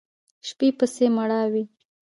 شي 0.47 0.67
پسې 0.77 1.05
مړاوی 1.15 1.63